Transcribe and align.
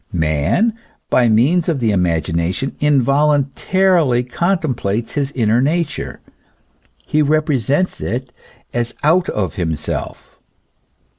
Man, 0.11 0.73
by 1.11 1.29
means 1.29 1.69
of 1.69 1.79
the 1.79 1.91
imagination, 1.91 2.71
involun 2.81 3.51
tarily 3.53 4.23
contemplates 4.27 5.11
his 5.11 5.29
inner 5.35 5.61
nature; 5.61 6.21
he 7.05 7.21
represents 7.21 8.01
it 8.01 8.33
as 8.73 8.95
out 9.03 9.29
of 9.29 9.57
himself. 9.57 10.39